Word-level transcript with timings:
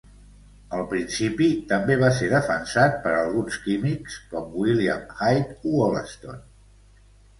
El 0.77 0.85
principi 0.93 1.49
també 1.73 1.97
va 2.03 2.09
ser 2.21 2.29
defensat 2.31 2.97
per 3.05 3.13
alguns 3.19 3.59
químics 3.67 4.17
com 4.33 4.59
William 4.63 5.05
Hyde 5.27 5.73
Wollaston. 5.75 6.45